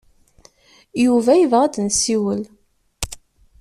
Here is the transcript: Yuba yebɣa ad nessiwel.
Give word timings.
Yuba 1.05 1.31
yebɣa 1.37 1.61
ad 1.65 1.75
nessiwel. 1.87 2.43